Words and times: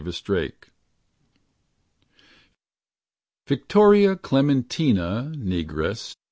pdf 0.03 0.53
Victoria 3.45 4.15
Clementina, 4.15 5.31
negress. 5.35 6.15